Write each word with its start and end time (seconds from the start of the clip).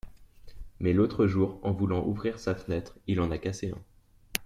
Mais 0.79 0.93
l’autre 0.93 1.27
jour, 1.27 1.59
en 1.61 1.73
voulant 1.73 2.03
ouvrir 2.03 2.39
sa 2.39 2.55
fenêtre, 2.55 2.97
il 3.05 3.21
en 3.21 3.29
a 3.29 3.37
cassé 3.37 3.69
un!… 3.69 3.83